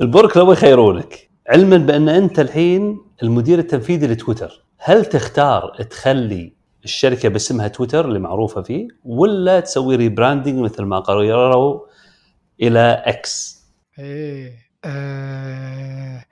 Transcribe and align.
البرك 0.00 0.36
لو 0.36 0.52
يخيرونك. 0.52 1.30
علما 1.48 1.76
بأن 1.76 2.08
أنت 2.08 2.40
الحين 2.40 3.00
المدير 3.22 3.58
التنفيذي 3.58 4.06
لتويتر. 4.06 4.64
هل 4.78 5.04
تختار 5.04 5.86
تخلي 5.90 6.52
الشركة 6.84 7.28
باسمها 7.28 7.68
تويتر 7.68 8.04
اللي 8.04 8.18
معروفة 8.18 8.62
فيه 8.62 8.88
ولا 9.04 9.60
تسوي 9.60 9.96
rebranding 9.96 10.58
مثل 10.58 10.82
ما 10.82 10.98
قرروا 10.98 11.80
إلى 12.62 13.02
إكس 13.06 13.64
إيه 13.98 14.52
آه 14.84 16.24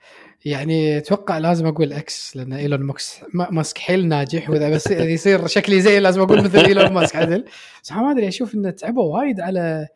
يعني 0.45 0.97
أتوقع 0.97 1.37
لازم 1.37 1.67
أقول 1.67 1.93
إكس 1.93 2.37
لأن 2.37 2.53
إيلون 2.53 2.79
ماكس 2.79 3.19
ماسك 3.33 3.77
حيل 3.77 4.07
ناجح 4.07 4.49
واذا 4.49 4.69
بس 4.69 4.91
يصير 5.15 5.47
شكلي 5.47 5.81
زي 5.81 5.99
لازم 5.99 6.21
أقول 6.21 6.43
مثل 6.43 6.57
إيلون 6.57 6.93
ماسك 6.93 7.15
عدل. 7.15 7.45
بس 7.83 7.91
ما 7.91 8.11
أدري 8.11 8.27
أشوف 8.27 8.55
إنه 8.55 8.69
تعبوا 8.69 9.17
وايد 9.17 9.39
على 9.39 9.87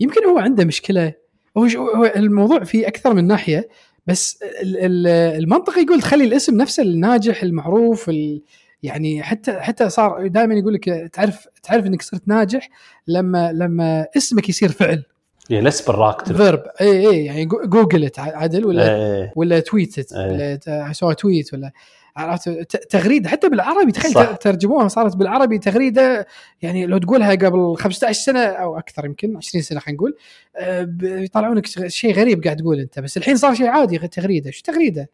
يمكن 0.00 0.24
هو 0.24 0.38
عنده 0.38 0.64
مشكلة 0.64 1.14
هو 1.58 1.64
هو 1.64 2.12
الموضوع 2.16 2.64
فيه 2.64 2.88
أكثر 2.88 3.14
من 3.14 3.26
ناحية 3.26 3.68
بس 4.06 4.38
المنطق 4.62 5.78
يقول 5.78 6.00
تخلي 6.00 6.24
الاسم 6.24 6.56
نفسه 6.56 6.82
الناجح 6.82 7.42
المعروف 7.42 8.08
ال 8.08 8.42
يعني 8.82 9.22
حتى 9.22 9.52
حتى 9.52 9.90
صار 9.90 10.26
دائما 10.26 10.54
يقول 10.54 10.74
لك 10.74 11.10
تعرف 11.12 11.46
تعرف 11.62 11.86
إنك 11.86 12.02
صرت 12.02 12.22
ناجح 12.26 12.68
لما 13.06 13.52
لما 13.52 14.06
اسمك 14.16 14.48
يصير 14.48 14.72
فعل. 14.72 15.02
يعني 15.50 15.64
becomes 15.64 15.82
a 15.82 16.32
verb 16.32 16.62
اي 16.80 17.08
اي 17.10 17.24
يعني 17.24 17.44
جوجلت 17.44 18.18
عدل 18.18 18.66
ولا 18.66 18.94
أي. 18.94 19.30
ولا 19.36 19.60
tweet 19.60 20.03
ت 20.03 20.12
ولا 20.12 20.92
سوى 20.92 21.14
tweet 21.14 21.54
ولا 21.54 21.72
عرفت؟ 22.20 22.48
تغريدة. 22.76 23.28
حتى 23.28 23.48
بالعربي 23.48 23.92
تخيل 23.92 24.36
ترجموها 24.36 24.88
صارت 24.88 25.16
بالعربي 25.16 25.58
تغريدة 25.58 26.26
يعني 26.62 26.86
لو 26.86 26.98
تقولها 26.98 27.30
قبل 27.30 27.76
15 27.78 28.20
سنة 28.20 28.40
أو 28.40 28.78
أكثر 28.78 29.04
يمكن 29.04 29.36
20 29.36 29.62
سنة 29.62 29.80
خلينا 29.80 29.96
نقول 29.96 30.16
آه، 30.56 30.88
يطلعونك 31.02 31.66
شيء 31.88 32.14
غريب 32.14 32.44
قاعد 32.44 32.56
تقول 32.56 32.80
أنت. 32.80 33.00
بس 33.00 33.16
الحين 33.16 33.36
صار 33.36 33.54
شيء 33.54 33.66
عادي 33.66 33.98
تغريدة. 33.98 34.50
شو 34.50 34.62
تغريدة؟ 34.62 35.10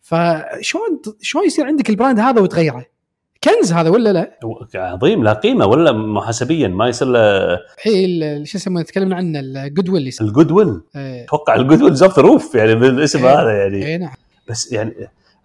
فشلون 0.00 1.00
شلون 1.20 1.46
يصير 1.46 1.66
عندك 1.66 1.90
ال 1.90 1.95
brand 1.95 2.20
هذا 2.20 2.40
وتغيره؟ 2.40 2.86
كنز 3.44 3.72
هذا 3.72 3.90
ولا 3.90 4.12
لا؟ 4.12 4.38
عظيم 4.74 5.24
لا 5.24 5.32
قيمة 5.32 5.66
ولا 5.66 5.92
محاسبيا 5.92 6.68
ما 6.68 6.88
يصير 6.88 7.08
له 7.08 7.20
اي 7.86 8.46
شو 8.46 8.58
يسمونه؟ 8.58 8.84
تكلمنا 8.84 9.16
عنه 9.16 9.40
ال 9.40 9.88
goodwill 9.88 10.12
ال 10.20 10.52
goodwill 10.52 10.80
أتوقع 10.96 11.54
ال 11.54 11.82
goodwill 11.82 11.94
زوف 11.94 12.18
روف 12.18 12.54
يعني 12.54 12.74
بالاسم 12.74 13.24
إيه. 13.24 13.40
هذا 13.40 13.52
يعني. 13.52 13.86
اي 13.86 13.98
نعم. 13.98 14.14
بس 14.48 14.72
يعني 14.72 14.92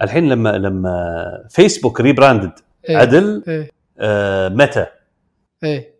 الحين 0.03 0.29
لما 0.29 0.49
لما 0.49 1.47
فيسبوك 1.49 2.01
rebranded 2.01 2.51
إيه 2.89 2.97
عدل 2.97 3.43
إيه. 3.47 3.69
آه 3.99 4.49
متى؟ 4.49 4.85
إيه. 5.63 5.93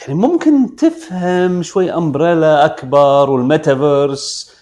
يعني 0.00 0.14
ممكن 0.14 0.76
تفهم 0.76 1.62
شوي 1.62 1.92
umbrella 1.92 2.64
أكبر 2.64 3.30
والميتافيرس. 3.30 4.54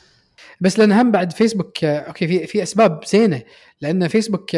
بس 0.61 0.79
لأن 0.79 0.93
هم 0.93 1.11
بعد 1.11 1.33
فيسبوك 1.33 1.84
okay 1.84 2.29
في 2.29 2.47
في 2.47 2.62
أسباب 2.62 3.01
زينة. 3.05 3.43
لأن 3.81 4.09
فيسبوك 4.09 4.56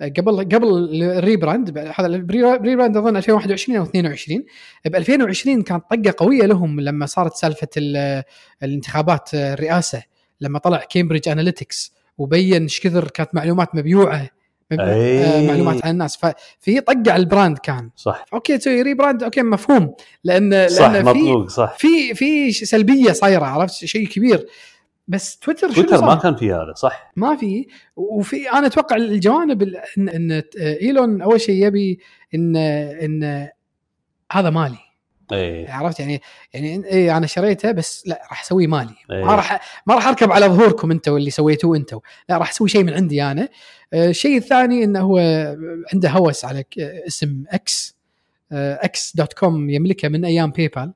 قبل 0.00 0.38
قبل 0.38 1.02
ال 1.02 1.11
rebrand 1.11 1.78
هذا 1.78 2.06
ال 2.06 2.17
rebrand 2.17 2.96
أظن 2.96 3.16
2021 3.16 3.78
أو 3.78 3.84
22 3.84 4.44
ب 4.84 4.96
2020 4.96 5.62
كانت 5.62 5.84
طقة 5.90 6.14
قوية 6.16 6.46
لهم 6.46 6.80
لما 6.80 7.06
صارت 7.06 7.34
سالفة 7.34 7.68
الانتخابات 8.62 9.34
الرئاسة 9.34 10.02
لما 10.40 10.58
طلع 10.58 10.84
كامبريدج 10.90 11.28
اناليتكس 11.28 11.94
وبين 12.18 12.62
إيش 12.62 12.80
كثر 12.80 13.08
كانت 13.08 13.34
معلومات 13.34 13.74
مبيوعة 13.74 14.28
أيه. 14.72 15.48
معلومات 15.48 15.84
عن 15.84 15.90
الناس. 15.90 16.16
ففي 16.16 16.80
طقه 16.80 17.12
على 17.12 17.16
ال 17.16 17.23
brand 17.23 17.58
كان. 17.58 17.90
صح. 17.96 18.24
okay 18.32 18.58
تسوي 18.58 18.82
rebrand 18.82 19.22
okay 19.22 19.42
مفهوم. 19.42 19.94
لأن 20.24 20.68
صح 20.68 20.90
لأن 20.90 21.12
في 21.12 21.48
صح. 21.48 21.76
في 21.78 22.14
في 22.14 22.52
سلبية 22.52 23.12
صايرة 23.12 23.44
عرفت؟ 23.44 23.74
شيء 23.84 24.06
كبير. 24.08 24.46
بس 25.08 25.38
تويتر 25.38 25.72
تويتر 25.72 26.04
ما 26.04 26.14
كان 26.14 26.36
في 26.36 26.52
هذا 26.52 26.72
صح. 26.76 27.12
ما 27.16 27.36
في. 27.36 27.66
وفي 27.96 28.50
أنا 28.50 28.66
أتوقع 28.66 28.96
الجوانب 28.96 29.62
ان, 29.98 30.08
إن 30.08 30.42
إيلون 30.58 31.22
أول 31.22 31.40
شيء 31.40 31.66
يبي 31.66 32.00
ان 32.34 32.56
إن 32.56 33.48
هذا 34.32 34.50
مالي. 34.50 34.78
إيه. 35.32 35.70
عرفت؟ 35.70 36.00
يعني 36.00 36.22
يعني 36.54 36.86
إيه 36.86 37.16
أنا 37.16 37.26
شريته 37.26 37.72
بس 37.72 38.06
لا 38.06 38.22
راح 38.30 38.42
أسويه 38.42 38.66
مالي. 38.66 38.94
أيه. 39.10 39.24
ما 39.24 39.34
راح 39.34 39.82
ما 39.86 39.94
راح 39.94 40.06
أركب 40.06 40.32
على 40.32 40.46
ظهوركم 40.46 40.90
أنتم 40.90 41.16
اللي 41.16 41.30
سويتوه 41.30 41.76
أنتم 41.76 42.00
لا 42.28 42.38
راح 42.38 42.50
أسوي 42.50 42.68
شيء 42.68 42.84
من 42.84 42.94
عندي 42.94 43.22
أنا. 43.22 43.48
آه، 43.92 44.08
الشيء 44.08 44.36
الثاني 44.36 44.84
إنه 44.84 45.00
هو 45.00 45.18
عنده 45.92 46.10
هوس 46.10 46.44
على 46.44 46.64
اسم 46.78 47.44
إكس 47.48 47.96
X 48.52 49.16
dot 49.16 49.32
com 49.32 49.70
يملكه 49.70 50.08
من 50.08 50.24
أيام 50.24 50.50
باي 50.50 50.68
بال 50.68 50.92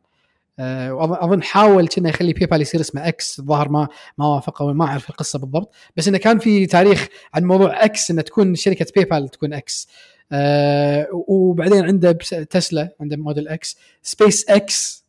آه، 0.61 1.25
أظن 1.25 1.43
حاول 1.43 1.89
كنا 1.89 2.09
يخلي 2.09 2.33
باي 2.33 2.47
بال 2.47 2.61
يصير 2.63 2.81
اسمه 2.81 3.09
إكس 3.09 3.39
الظاهر 3.39 3.69
ما 3.69 3.89
ما 4.19 4.27
وافقوا 4.27 4.73
ما 4.73 4.85
أعرف 4.85 5.11
القصة 5.11 5.39
بالضبط. 5.39 5.75
بس 5.97 6.09
إنه 6.09 6.19
كان 6.19 6.39
في 6.39 6.67
تاريخ 6.67 7.09
عن 7.35 7.45
موضوع 7.45 7.85
إكس 7.85 8.11
إنه 8.11 8.23
تكون 8.23 8.55
شركة 8.55 8.87
باي 8.97 9.05
بال 9.05 9.29
تكون 9.29 9.53
إكس 9.53 9.89
آه 10.33 11.09
وبعدين 11.29 11.85
عنده 11.85 12.13
تسلا 12.51 12.89
عنده 13.01 13.17
Model 13.17 13.49
X 13.49 13.77
سبيس 14.03 14.51
إكس 14.51 15.05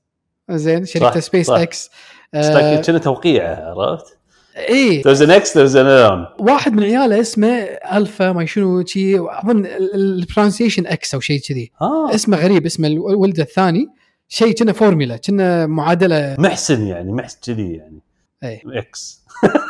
زين 0.50 0.86
شركه 0.86 1.20
سبيس 1.20 1.50
إكس 1.50 1.90
آه 2.34 2.82
كنا 2.82 2.98
توقيعه 2.98 3.56
عرفت؟ 3.56 4.20
اي 4.58 5.02
ذيرز 5.02 5.22
ان 5.22 5.32
إكس 5.32 5.58
ذيرز 5.58 5.76
ان 5.76 6.26
واحد 6.40 6.74
من 6.74 6.84
عياله 6.84 7.22
اسمه 7.22 7.48
الفا 7.94 8.32
ما 8.32 8.46
شنو 8.46 8.86
شي 8.86 9.20
أظن 9.20 9.66
البرونسيشن 9.96 10.88
إكس 10.88 11.14
أو 11.14 11.20
شيء 11.20 11.40
كذي. 11.40 11.72
آه. 11.82 12.16
اسمه 12.16 12.38
غريب 12.38 12.66
اسمه 12.66 12.88
الولد 12.88 13.40
الثاني. 13.40 13.90
شيء 14.28 14.54
كنا 14.54 14.74
فورميلا 14.74 15.18
كنا 15.18 15.66
معادلة. 15.66 16.36
محسن 16.40 16.88
يعني 16.88 17.12
محسن 17.12 17.38
كذي 17.46 17.74
يعني. 17.74 18.00
اي 18.44 18.62
إكس 18.66 19.22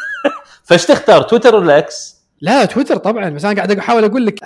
فايش 0.66 0.86
تختار 0.86 1.22
تويتر 1.22 1.56
ولا 1.56 1.78
إكس؟ 1.78 2.19
لا 2.42 2.66
تويتر 2.66 2.98
طبعا 2.98 3.30
بس 3.30 3.46
أنا 3.46 3.56
قاعد 3.56 3.72
أحاول 3.72 4.04
أقول 4.04 4.26
لك 4.26 4.40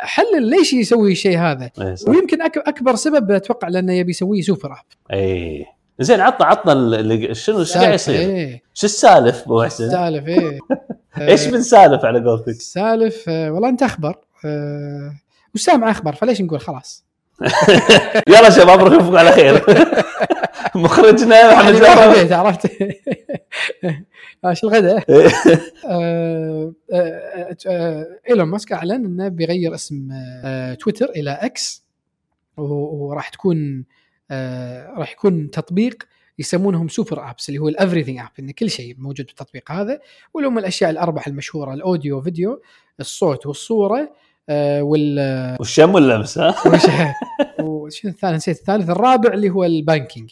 حلل 0.00 0.42
ليش 0.50 0.72
يسوي 0.72 1.12
الشيء 1.12 1.38
هذا 1.38 1.70
أيه 1.80 1.94
ويمكن 2.08 2.42
أكبر 2.42 2.94
سبب 2.94 3.30
أتوقع 3.30 3.68
لأنه 3.68 3.92
يبي 3.92 4.10
يسويه 4.10 4.40
سوبر 4.40 4.72
أب 4.72 5.12
اي 5.12 5.66
زين 6.00 6.20
عطنا 6.20 6.46
عطنا 6.46 7.32
شنو 7.32 7.58
إيش 7.58 7.76
قاعد 7.76 7.94
يصير؟ 7.94 8.14
إيه. 8.14 8.62
شو 8.74 8.86
السالف 8.86 9.42
ابو 9.42 9.62
حسن؟ 9.62 9.84
السالف 9.84 10.28
إيه 10.28 10.58
إيش 11.30 11.46
من 11.46 11.62
سالف 11.62 12.04
على 12.04 12.24
قولتك؟ 12.24 12.60
سالف 12.60 13.24
آه، 13.28 13.52
والله 13.52 13.68
أنت 13.68 13.82
أخبر 13.82 14.18
أه 14.44 15.12
وسام 15.54 15.84
أخبر 15.84 16.14
فليش 16.14 16.40
نقول 16.40 16.60
خلاص 16.60 17.04
يلا 18.28 18.50
شباب 18.50 18.80
نشوفكم 18.80 19.16
على 19.16 19.32
خير. 19.32 19.64
مخرجنا 20.74 21.52
احمد 21.54 21.74
البيت 21.74 22.32
عرفت 22.32 22.66
إيش 24.46 24.64
الغداء؟ 24.64 25.04
آه، 25.88 26.72
آه، 26.92 27.56
آه، 27.66 28.06
إيلون 28.28 28.48
ماسك 28.48 28.72
أعلن 28.72 29.04
إنه 29.04 29.28
بيغير 29.28 29.74
اسم 29.74 30.08
تويتر 30.80 31.10
إلى 31.10 31.30
إكس 31.30 31.84
وراح 32.56 33.28
تكون 33.28 33.84
راح 34.96 35.12
يكون 35.12 35.50
تطبيق 35.50 36.06
يسمونهم 36.38 36.88
super 36.88 37.30
apps 37.30 37.48
اللي 37.48 37.60
هو 37.60 37.68
ال 37.68 37.72
everything 37.72 38.18
app 38.18 38.28
إن 38.38 38.50
كل 38.50 38.70
شيء 38.70 38.94
موجود 38.98 39.26
بالتطبيق 39.26 39.72
هذا. 39.72 40.00
واللي 40.34 40.48
هم 40.48 40.58
الأشياء 40.58 40.90
الاربعه 40.90 41.24
المشهورة 41.26 41.74
ال 41.74 41.82
audio 41.82 42.22
video 42.22 42.62
الصوت 43.00 43.46
والصورة 43.46 44.12
وال 44.80 45.56
والشم 45.58 45.94
واللمس 45.94 46.38
ها؟ 46.38 46.54
وشنو 47.60 48.10
الثالث؟ 48.10 48.34
نسيت 48.36 48.58
الثالث. 48.58 48.90
الرابع 48.90 49.32
اللي 49.34 49.50
هو 49.50 49.64
ال 49.64 49.71
banking. 49.71 50.30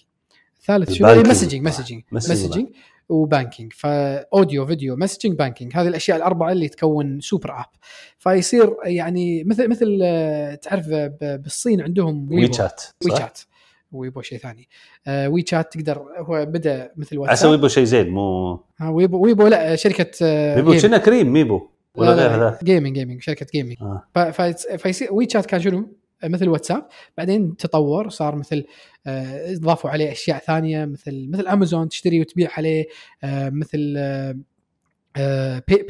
الثالث 0.61 0.93
شنو؟ 0.93 1.09
messaging 1.09 1.63
messaging 1.63 2.03
messaging 2.13 2.67
و 3.09 3.16
banking. 3.16 3.73
ف 3.73 3.89
audio 3.89 4.67
video 4.67 4.97
messaging 4.97 5.39
banking 5.39 5.73
هذه 5.77 5.89
الأشياء 5.89 6.17
الأربعة 6.17 6.53
اللي 6.53 6.69
تكون 6.69 7.21
super 7.21 7.51
app 7.51 7.65
فيصير 8.19 8.77
يعني 8.85 9.45
مثل 9.45 9.69
مثل 9.69 9.99
تعرف 10.63 10.87
بالصين 11.21 11.81
عندهم 11.81 12.29
وي 12.33 12.53
شات 12.53 12.83
وي 13.05 13.17
شات 13.17 13.39
ويبو 13.93 14.23
شيء 14.23 14.39
ثاني. 14.39 14.69
آه 15.07 15.29
وي 15.29 15.45
شات 15.47 15.73
تقدر 15.73 16.07
هو 16.19 16.47
بدأ 16.47 16.93
مثل 16.97 17.19
واتساب 17.19 17.33
عسى 17.33 17.47
ويبو 17.47 17.69
شيء 17.69 17.85
زين 17.85 18.09
مو 18.09 18.61
ها 18.79 18.89
ويبو 18.89 19.25
ويبو 19.25 19.47
لا 19.47 19.77
شركة 19.77 20.11
آه 20.23 20.57
ويبو 20.57 20.81
كنا 20.81 20.99
كريم 20.99 21.33
ميبو 21.33 21.69
ولا 21.99 22.13
غير 22.13 22.31
هذا 22.31 22.59
جيمنج 22.63 22.95
جيمنج 22.99 23.23
شركة 23.23 23.47
جيمنج 23.53 23.77
آه. 24.17 24.31
فيصير 24.77 25.13
وي 25.13 25.29
شات 25.31 25.47
كان 25.47 25.61
شنو؟ 25.61 25.99
مثل 26.25 26.49
واتساب 26.49 26.89
بعدين 27.17 27.57
تطور 27.57 28.09
صار 28.09 28.37
مثل 28.37 28.65
آه، 29.07 29.53
إضافوا 29.53 29.91
عليه 29.91 30.13
أشياء 30.13 30.39
ثانية 30.39 30.85
مثل 30.85 31.29
مثل 31.31 31.47
امازون 31.47 31.89
تشتري 31.89 32.21
وتبيع 32.21 32.51
عليه 32.57 32.87
آه، 33.25 33.51
مثل 33.51 33.99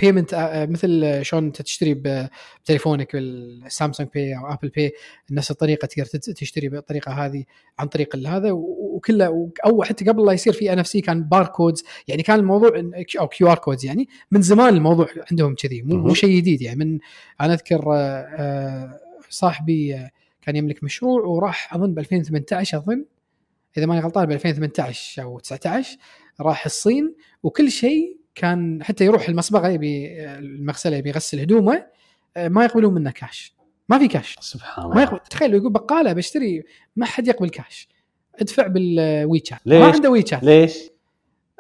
payment 0.00 0.35
آه، 0.35 0.67
مثل 0.67 1.19
شلون 1.23 1.45
أنت 1.45 1.63
تشتري 1.63 1.95
بتليفونك 1.95 3.11
السامسونج 3.15 4.09
باي 4.15 4.37
أو 4.37 4.53
ابل 4.53 4.69
باي 4.69 4.93
نفس 5.31 5.51
الطريقة 5.51 5.87
تقدر 5.87 6.07
تشتري 6.07 6.69
بالطريقة 6.69 7.13
هذه 7.13 7.45
عن 7.79 7.87
طريق 7.87 8.17
هذا 8.17 8.51
وكله 8.99 9.50
أو 9.65 9.83
حتى 9.83 10.05
قبل 10.05 10.27
لا 10.27 10.33
يصير 10.33 10.53
في 10.53 10.73
NFC 10.73 11.00
كان 11.00 11.23
barcodes 11.23 11.85
يعني 12.09 12.23
كان 12.23 12.39
الموضوع 12.39 12.93
أو 13.21 13.29
QR 13.29 13.59
codes 13.59 13.87
يعني 13.87 14.09
من 14.31 14.43
زمان 14.43 14.75
الموضوع 14.75 15.09
عندهم 15.31 15.55
كذي 15.55 15.83
مو, 15.83 15.97
مو 15.97 16.15
شيء 16.15 16.37
جديد 16.37 16.62
يعني. 16.62 16.85
من 16.85 16.99
أنا 17.41 17.55
أذكر 17.55 17.85
صاحبي 19.31 20.09
كان 20.43 20.56
يملك 20.56 20.85
مشروع 20.85 21.23
وراح 21.23 21.75
أظن 21.75 21.95
ب 21.95 21.99
2018 21.99 22.79
أظن 22.79 23.05
إذا 23.77 23.87
ماني 23.87 24.00
غلطان 24.00 24.27
ب 24.27 24.31
2018 24.31 25.23
أو 25.23 25.39
19 25.39 25.97
راح 26.41 26.65
الصين 26.65 27.15
وكل 27.43 27.71
شيء 27.71 28.19
كان 28.35 28.83
حتى 28.83 29.05
يروح 29.05 29.29
المصبغه 29.29 29.69
يبي 29.69 30.25
المغسلة 30.39 30.97
يبي 30.97 31.09
يغسل 31.09 31.41
هدومه 31.41 31.87
آه، 32.37 32.49
ما 32.49 32.65
يقبلون 32.65 32.95
منه 32.95 33.11
كاش 33.11 33.55
ما 33.89 33.99
في 33.99 34.09
كاش 34.09 34.37
سبحان 34.41 34.85
ما 34.85 34.93
الله. 34.93 35.03
يقبل. 35.03 35.19
تخيل 35.19 35.55
يقول 35.55 35.73
بقالة 35.73 36.12
بشتري 36.12 36.62
ما 36.97 37.06
حد 37.06 37.29
يقبل 37.29 37.49
كاش 37.49 37.89
ادفع 38.40 38.67
بالويتشات. 38.67 39.58
ليش؟ 39.67 39.81
ما 39.81 39.87
عنده 39.93 40.11
ويتشات. 40.11 40.43
ليش؟ 40.43 40.79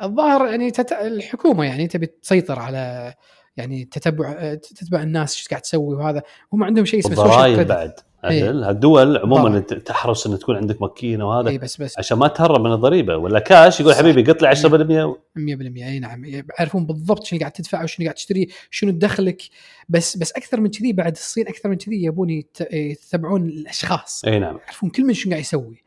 الظاهر 0.02 0.46
يعني 0.46 0.70
تت... 0.70 0.92
الحكومة 0.92 1.64
يعني 1.64 1.86
تبي 1.86 2.06
تسيطر 2.06 2.58
على 2.58 3.14
يعني 3.56 3.84
تتبع 3.84 4.54
تتبع 4.54 5.02
الناس 5.02 5.36
إيش 5.36 5.48
قاعد 5.48 5.62
تسوي 5.62 5.94
وهذا. 5.96 6.22
هم 6.52 6.64
عندهم 6.64 6.84
شيء 6.84 7.00
اسمه 7.00 7.14
credit. 7.16 7.60
بعد. 7.60 7.92
إيه. 8.24 8.44
عدل. 8.44 8.64
الدول 8.64 9.16
عموما 9.16 9.60
تحرص 9.60 10.26
إن 10.26 10.38
تكون 10.38 10.56
عندك 10.56 10.82
ماكينة 10.82 11.28
وهذا. 11.28 11.48
اي 11.48 11.58
بس 11.58 11.82
بس. 11.82 11.98
عشان 11.98 12.18
ما 12.18 12.28
تهرب 12.28 12.60
من 12.60 12.72
الضريبة. 12.72 13.16
ولا 13.16 13.38
كاش 13.38 13.80
يقول 13.80 13.92
صح. 13.92 13.98
حبيبي 13.98 14.22
قط 14.32 14.42
لي 14.42 14.48
10% 14.48 14.58
100% 14.58 15.82
إي 15.82 15.98
نعم. 15.98 16.24
يعرفون 16.24 16.86
بالضبط 16.86 17.24
شنو 17.24 17.38
قاعد 17.40 17.52
تدفع 17.52 17.82
وشنو 17.82 18.04
قاعد 18.06 18.14
تشتري 18.14 18.48
شنو 18.70 18.90
دخلك. 18.90 19.42
بس 19.88 20.16
بس 20.16 20.32
أكثر 20.32 20.60
من 20.60 20.70
كذي 20.70 20.92
بعد 20.92 21.12
الصين 21.12 21.48
أكثر 21.48 21.68
من 21.68 21.76
كذي 21.76 22.04
يبون 22.04 22.30
يت- 22.30 22.72
يتبعون 22.72 23.48
الأشخاص. 23.48 24.24
إي 24.24 24.38
نعم. 24.38 24.58
يعرفون 24.66 24.90
كل 24.90 25.04
من 25.04 25.14
شنو 25.14 25.30
قاعد 25.30 25.42
يسوي. 25.42 25.82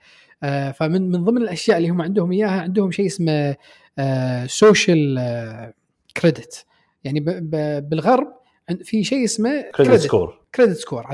فمن 0.71 1.11
من 1.11 1.23
ضمن 1.23 1.41
الأشياء 1.41 1.77
اللي 1.77 1.89
هم 1.89 2.01
عندهم 2.01 2.31
إياها 2.31 2.61
عندهم 2.61 2.91
شيء 2.91 3.05
اسمه 3.05 3.55
social 4.47 5.19
credit 6.17 6.65
يعني 7.03 7.19
ب- 7.19 7.25
ب- 7.55 7.89
بالغرب 7.89 8.27
في 8.83 9.03
شيء 9.03 9.23
اسمه 9.23 9.61
credit 9.61 10.01
score 10.07 10.39
credit 10.55 10.77
score 10.77 11.05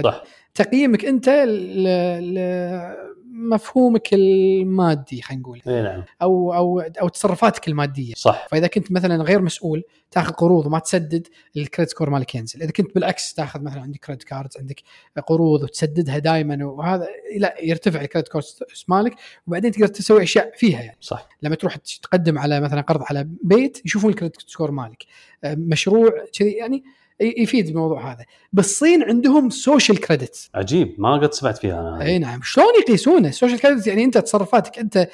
تقييمك 0.55 1.05
أنت 1.05 1.29
ل- 1.29 3.06
لمفهومك 3.37 4.13
المادي 4.13 5.21
خلينا 5.21 5.41
نقول. 5.41 5.61
إي 5.67 5.81
نعم. 5.81 6.03
أو 6.21 6.53
أو 6.53 6.79
أو 6.79 7.07
تصرفاتك 7.07 7.67
المادية. 7.67 8.13
صح. 8.13 8.47
فإذا 8.51 8.67
كنت 8.67 8.91
مثلا 8.91 9.23
غير 9.23 9.41
مسؤول 9.41 9.83
تأخذ 10.11 10.33
قروض 10.33 10.65
وما 10.65 10.79
تسدد 10.79 11.27
ال 11.57 11.62
credit 11.62 11.91
score 11.91 12.09
مالك 12.09 12.35
ينزل. 12.35 12.61
إذا 12.61 12.71
كنت 12.71 12.95
بالعكس 12.95 13.33
تأخذ 13.33 13.61
مثلا 13.61 13.81
عندك 13.81 13.99
credit 13.99 14.23
cards 14.23 14.57
عندك 14.57 14.81
قروض 15.27 15.63
وتسددها 15.63 16.17
دائما 16.17 16.65
وهذا 16.65 17.07
لا 17.37 17.55
يرتفع 17.61 18.01
ال 18.01 18.05
credit 18.05 18.27
score 18.27 18.63
مالك 18.87 19.15
وبعدين 19.47 19.71
تقدر 19.71 19.87
تسوي 19.87 20.23
أشياء 20.23 20.51
فيها 20.55 20.81
يعني. 20.81 20.97
صح. 21.01 21.29
لما 21.41 21.55
تروح 21.55 21.75
تقدم 21.75 22.39
على 22.39 22.59
مثلا 22.61 22.81
قرض 22.81 23.01
على 23.09 23.27
بيت 23.43 23.85
يشوفون 23.85 24.09
ال 24.09 24.14
credit 24.14 24.41
score 24.49 24.71
مالك. 24.71 25.05
آه، 25.43 25.55
مشروع 25.55 26.25
كذي 26.33 26.51
يعني 26.51 26.83
يفيد 27.19 27.67
الموضوع 27.67 28.11
هذا. 28.11 28.25
بالصين 28.53 29.03
عندهم 29.03 29.49
social 29.49 29.99
credit 29.99 30.49
عجيب 30.55 30.95
ما 30.97 31.17
قد 31.17 31.33
سمعت 31.33 31.57
فيها 31.57 31.79
أنا. 31.79 32.05
أي 32.05 32.19
نعم. 32.19 32.39
شلون 32.43 32.73
يقيسونه 32.81 33.29
ال 33.29 33.34
social 33.34 33.59
credit 33.59 33.87
يعني 33.87 34.03
أنت 34.03 34.17
تصرفاتك 34.17 34.79
أنت 34.79 35.07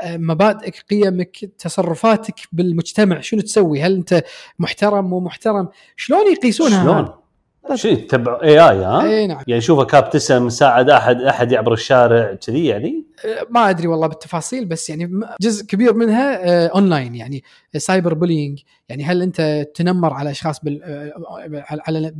آه، 0.00 0.16
مبادئك 0.16 0.84
قيمك 0.90 1.36
تصرفاتك 1.58 2.34
بالمجتمع 2.52 3.20
شنو 3.20 3.40
تسوي؟ 3.40 3.82
هل 3.82 3.94
أنت 3.94 4.24
محترم 4.58 5.04
مو 5.04 5.20
محترم؟ 5.20 5.68
شلون 5.96 6.32
يقيسونها؟ 6.32 6.82
شلون؟ 6.82 7.20
شو 7.74 7.94
تبع 7.94 8.40
اي 8.42 8.50
اي 8.50 8.84
ها؟ 8.84 9.02
اي 9.02 9.26
نعم. 9.26 9.42
يعني 9.46 9.60
شوفه 9.60 9.84
كا 9.84 9.97
ابتسم 9.97 10.48
ساعد 10.48 10.90
أحد 10.90 11.22
أحد 11.22 11.52
يعبر 11.52 11.72
الشارع 11.72 12.34
كذي 12.34 12.66
يعني؟ 12.66 13.04
آه، 13.24 13.46
ما 13.50 13.70
أدري 13.70 13.86
والله 13.88 14.06
بالتفاصيل 14.06 14.64
بس 14.64 14.90
يعني 14.90 15.20
جزء 15.40 15.66
كبير 15.66 15.94
منها 15.94 16.66
اونلاين 16.66 17.14
يعني 17.14 17.44
cyber 17.76 18.14
bullying 18.14 18.60
يعني 18.88 19.04
هل 19.04 19.22
أنت 19.22 19.66
تنمر 19.74 20.12
على 20.12 20.30
أشخاص 20.30 20.60
بال 20.60 20.82
آه، 20.82 21.64
على 21.86 22.12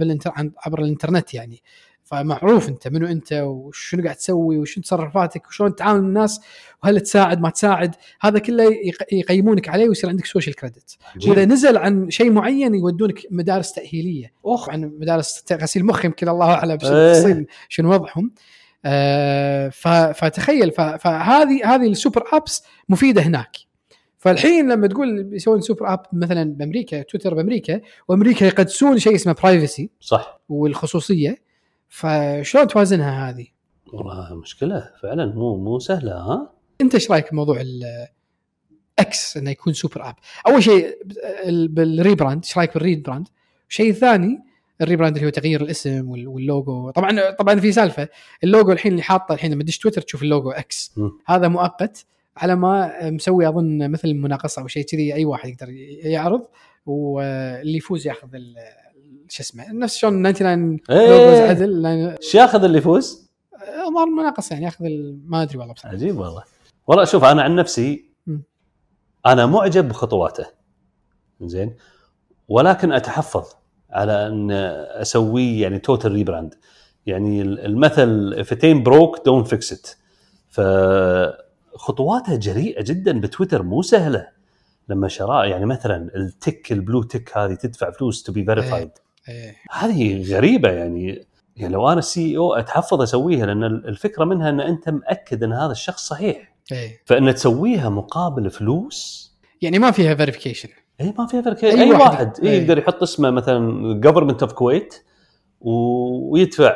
عبر 0.67 0.79
الإنترنت 0.79 1.35
يعني؟ 1.35 1.63
فمعروف 2.11 2.69
انت 2.69 2.89
منو 2.89 3.07
انت 3.07 3.33
وشنو 3.33 4.03
قاعد 4.03 4.17
تسوي 4.17 4.59
وشنو 4.59 4.83
تصرفاتك 4.83 5.49
وشلون 5.49 5.75
تتعامل 5.75 6.01
مع 6.03 6.09
الناس 6.09 6.41
وهل 6.83 7.01
تساعد 7.01 7.41
ما 7.41 7.51
تساعد. 7.51 7.95
هذا 8.21 8.39
كله 8.39 8.65
يق- 8.65 9.15
يقيمونك 9.15 9.69
عليه 9.69 9.89
ويصير 9.89 10.11
عندك 10.11 10.27
social 10.27 10.57
credit 10.57 10.97
واذا. 11.27 11.45
نزل 11.45 11.77
عن 11.77 12.11
شيء 12.11 12.31
معين 12.33 12.75
يودونك 12.75 13.21
مدارس 13.31 13.73
تأهيلية. 13.73 14.33
اخ 14.45 14.67
طبعا 14.67 14.77
مدارس 15.01 15.45
غسيل 15.53 15.85
مخ 15.87 16.05
يمكن 16.05 16.29
الله 16.29 16.51
أعلم 16.55 16.77
بش- 16.77 16.85
إيه. 16.85 17.47
شنو 17.69 17.93
وضعهم. 17.93 18.33
آه، 18.85 19.69
فتخيل 20.13 20.71
فهذه 20.73 21.75
هذه 21.75 21.87
ال 21.87 21.93
super 21.93 22.25
apps 22.33 22.63
مفيدة 22.89 23.23
هناك. 23.23 23.57
فالحين 24.19 24.73
لما 24.73 24.87
تقول 24.87 25.23
بيسوون 25.25 25.61
super 25.61 25.93
app 25.93 26.03
مثلا 26.13 26.55
بأمريكا 26.55 27.03
تويتر 27.03 27.35
بأمريكا 27.35 27.81
وأمريكا 28.09 28.45
يقدسون 28.45 28.99
شيء 28.99 29.15
اسمه 29.15 29.33
privacy 29.43 29.91
صح. 30.01 30.41
والخصوصية 30.49 31.50
فشلون 31.91 32.67
توازنها 32.67 33.31
هذه؟ 33.31 33.47
والله 33.93 34.35
مشكلة 34.35 34.91
فعلا 35.03 35.27
مو 35.27 35.57
مو 35.57 35.79
سهلة 35.79 36.13
ها 36.13 36.53
انت 36.81 36.95
إيش 36.95 37.11
رأيك 37.11 37.31
بموضوع 37.33 37.61
ال 38.99 39.18
X 39.18 39.37
إنه 39.37 39.51
يكون 39.51 39.73
super 39.73 40.09
app؟ 40.09 40.15
أول 40.47 40.63
شيء 40.63 40.97
ال- 41.45 41.69
بال 41.69 41.86
rebrand 41.86 42.45
إيش 42.45 42.59
رأيك 42.59 42.75
بال 42.75 42.86
rebrand؟ 42.86 43.29
الشيء 43.69 43.91
الثاني 43.91 44.39
ال 44.81 44.85
rebrand 44.85 45.17
اللي 45.17 45.27
هو 45.27 45.31
تغيير 45.31 45.61
الاسم 45.63 46.11
وال- 46.11 46.29
واللوجو 46.29 46.91
طبعا 46.91 47.31
طبعا 47.31 47.61
في 47.61 47.73
سالفة 47.73 48.09
اللوجو 48.45 48.73
الحين 48.73 48.93
اللي 48.93 49.03
حاطه 49.03 49.33
الحين 49.33 49.53
لما 49.53 49.63
تدش 49.63 49.79
تويتر 49.79 50.01
تشوف 50.01 50.23
ال 50.23 50.51
logo 50.51 50.84
X 50.84 50.93
مم. 50.97 51.11
هذا 51.27 51.49
مؤقت 51.49 52.07
على 52.37 52.57
ما 52.57 53.11
مسوي 53.11 53.49
أظن 53.49 53.91
مثل 53.91 54.15
مناقصة 54.15 54.63
أو 54.63 54.67
شيء 54.69 54.85
كذي 54.85 55.15
أي 55.15 55.25
واحد 55.25 55.49
يقدر 55.49 55.71
يعرض 56.11 56.47
واللي 56.87 57.77
يفوز 57.77 58.07
ياخذ 58.07 58.29
شو 59.31 59.43
اسمه 59.43 59.73
نفس 59.73 59.97
شلون 59.97 60.33
99 60.33 60.79
إيه. 60.91 61.09
logos 61.09 61.39
عدل 61.39 61.87
إيش 61.87 62.35
ياخذ 62.35 62.65
اللي 62.65 62.79
يفوز؟ 62.79 63.31
ظهر 63.95 64.07
مناقصه 64.07 64.53
يعني 64.55 64.65
ياخذ 64.65 64.85
ما 65.25 65.43
أدري 65.43 65.59
والله 65.59 65.75
بصراحة. 65.75 65.95
عجيب 65.95 66.19
والله. 66.19 66.43
والله 66.87 67.05
شوف 67.05 67.25
أنا 67.25 67.43
عن 67.43 67.57
نفسي. 67.57 68.11
أنا 69.27 69.47
معجب 69.47 69.89
بخطواته. 69.89 70.47
زين؟ 71.41 71.77
ولكن 72.49 72.93
أتحفظ 72.93 73.45
على 73.91 74.27
أن 74.27 74.51
أسويه 75.01 75.63
يعني 75.63 75.79
total 75.79 76.13
rebrand 76.13 76.55
يعني 77.07 77.43
المثل 77.43 78.45
if 78.45 78.47
it 78.47 78.61
ain't 78.61 78.85
broke 78.85 79.19
don't 79.19 79.47
fix 79.55 79.73
it. 79.77 79.97
فخطواته 80.49 82.37
جريئة 82.37 82.83
جدا 82.83 83.21
بتويتر 83.21 83.63
مو 83.63 83.83
سهلة. 83.83 84.29
لما 84.89 85.09
شراه 85.09 85.47
يعني 85.47 85.67
مثلا 85.67 86.11
التك 86.17 86.73
ال 86.73 86.79
blue 86.79 87.03
tick 87.03 87.39
هذه 87.39 87.55
تدفع 87.55 87.91
فلوس 87.91 88.23
to 88.23 88.33
be 88.33 88.45
verified 88.45 88.91
إيه. 89.31 89.57
هذه 89.71 90.35
غريبة 90.35 90.71
يعني 90.71 91.25
يعني 91.57 91.75
لو 91.75 91.89
أنا 91.89 91.99
ال 91.99 92.37
CEO 92.37 92.55
أتحفظ 92.55 93.03
أسويها 93.03 93.47
لأن 93.47 93.65
الفكرة 93.65 94.25
منها 94.25 94.49
إن 94.51 94.61
أنت 94.61 94.89
مأكد 94.89 95.43
إن 95.45 95.53
هذا 95.53 95.73
الشخص 95.73 96.09
صحيح 96.09 96.55
إيه. 96.73 97.03
فإن 97.05 97.35
تسويها 97.35 97.89
مقابل 97.89 98.51
فلوس 98.51 99.31
يعني 99.63 99.79
ما 99.79 99.91
فيها 99.91 100.15
verification 100.15 100.69
اي 101.01 101.15
ما 101.19 101.27
فيها 101.27 101.43
أي 101.63 101.71
أي, 101.71 101.83
أي 101.83 101.91
واحد. 101.91 102.01
واحد, 102.01 102.33
إيه. 102.43 102.51
إيه 102.51 102.61
يقدر 102.63 102.79
يحط 102.79 103.03
اسمه 103.03 103.31
مثلا 103.31 103.95
Government 104.01 104.43
of 104.43 104.53
Kuwait 104.53 104.95
ويدفع 105.61 106.75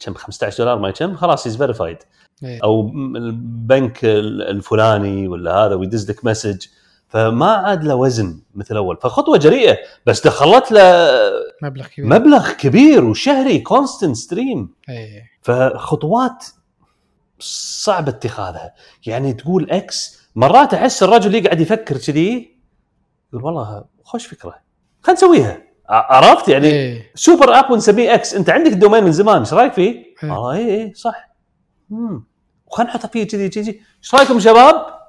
كم 0.00 0.14
15 0.14 0.58
دولار 0.58 0.78
ما 0.78 0.90
كم 0.90 1.16
خلاص 1.16 1.46
is 1.46 1.56
verified 1.56 1.96
إيه. 2.44 2.58
أو 2.64 2.88
البنك 3.16 4.04
ال- 4.04 4.42
الفلاني 4.42 5.28
ولا 5.28 5.54
هذا 5.54 5.74
ويدز 5.74 6.10
لك 6.10 6.24
message 6.24 6.66
فما 7.10 7.52
عاد 7.52 7.84
له 7.84 7.94
وزن 7.94 8.40
مثل 8.54 8.76
أول. 8.76 8.96
فخطوة 9.02 9.38
جريئة 9.38 9.76
بس 10.06 10.26
دخلت 10.26 10.72
له 10.72 11.10
مبلغ 11.62 11.86
كبير. 11.86 12.06
مبلغ 12.06 12.52
كبير 12.52 13.04
وشهري 13.04 13.58
constant 13.58 14.16
stream 14.16 14.74
إيه. 14.88 15.30
فخطوات 15.42 16.46
صعب 17.82 18.08
اتخاذها. 18.08 18.74
يعني 19.06 19.32
تقول 19.32 19.70
X 19.70 20.20
مرات 20.36 20.74
أحس 20.74 21.02
الرجل 21.02 21.34
يقعد 21.34 21.60
يفكر 21.60 21.96
كذي 21.96 22.56
يقول 23.32 23.44
والله 23.44 23.84
خوش 24.04 24.26
فكرة. 24.26 24.54
خلينا 25.02 25.18
نسويها. 25.18 25.62
عرفت؟ 25.88 26.48
يعني 26.48 26.66
إيه. 26.66 27.10
super 27.14 27.58
app 27.58 27.70
ونسميه 27.70 28.14
X 28.14 28.34
أنت 28.34 28.50
عندك 28.50 28.72
ال 28.72 28.77
domain 28.77 29.04
من 29.04 29.12
زمان 29.12 29.38
إيش 29.38 29.52
رأيك 29.54 29.72
فيه؟ 29.72 30.04
إيه. 30.24 30.30
والله 30.30 30.52
اي 30.52 30.82
اي 30.82 30.94
صح. 30.94 31.28
امم 31.92 32.24
وخلينا 32.66 32.90
نحطه 32.90 33.08
فيه 33.08 33.24
كذي 33.26 33.48
كذي. 33.48 33.80
إيش 34.02 34.14
رأيكم 34.14 34.40
شباب؟ 34.40 34.99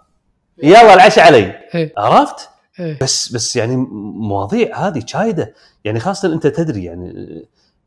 يلا 0.64 0.94
العشاء 0.94 1.26
علي 1.26 1.54
إيه. 1.76 1.94
عرفت؟ 1.98 2.50
إيه. 2.80 3.00
بس 3.02 3.32
بس 3.34 3.56
يعني 3.56 3.76
مواضيع 4.02 4.88
هذه 4.88 5.04
شايكة 5.06 5.54
يعني 5.84 6.00
خاصة 6.00 6.34
أنت 6.34 6.48
تدري 6.48 6.84
يعني 6.84 7.14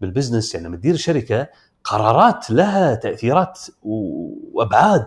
بال 0.00 0.11
business 0.11 0.54
يعني 0.54 0.66
لما 0.66 0.76
تدير 0.76 0.96
شركة 0.96 1.46
قرارات 1.84 2.50
لها 2.50 2.94
تأثيرات 2.94 3.60
وأبعاد 3.82 5.06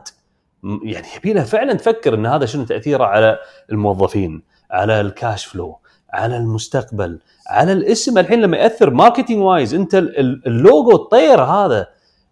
يعني 0.83 1.07
يبي 1.17 1.33
لها 1.33 1.43
فعلا 1.43 1.73
تفكر 1.73 2.13
إن 2.13 2.25
هذا 2.25 2.45
شنو 2.45 2.63
تأثيره 2.65 3.03
على 3.03 3.37
الموظفين 3.71 4.43
على 4.71 5.01
ال 5.01 5.10
cash 5.10 5.45
flow 5.45 5.79
على 6.13 6.37
المستقبل 6.37 7.19
على 7.47 7.71
الاسم 7.73 8.17
الحين 8.17 8.41
لما 8.41 8.57
يأثر 8.57 8.89
marketing 8.89 9.41
wise 9.43 9.73
أنت 9.73 9.95
ال- 9.95 10.19
ال- 10.19 10.41
اللوجو 10.47 10.91
الطير 10.95 11.41
هذا 11.43 11.87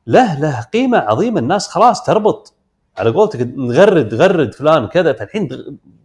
له 0.08 0.40
له 0.40 0.62
قيمة 0.74 0.98
عظيمة 0.98 1.40
الناس 1.40 1.68
خلاص 1.68 2.04
تربط 2.04 2.54
على 2.98 3.10
قولتك 3.10 3.42
نغرد 3.58 4.14
غرد 4.14 4.54
فلان 4.54 4.88
كذا 4.88 5.14
فالحين 5.14 5.50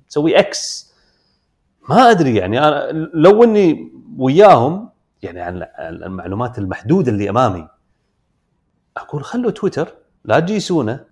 تسوي 0.08 0.38
X 0.38 0.90
ما 1.88 2.10
أدري 2.10 2.36
يعني 2.36 2.58
أنا 2.58 2.90
لو 3.14 3.44
إني 3.44 3.92
وياهم 4.18 4.90
يعني 5.22 5.40
عن 5.40 5.66
المعلومات 5.78 6.58
المحدودة 6.58 7.12
اللي 7.12 7.30
أمامي 7.30 7.68
أقول 8.96 9.24
خلوا 9.24 9.50
تويتر 9.50 9.94
لا 10.24 10.40
تجيسونه 10.40 11.04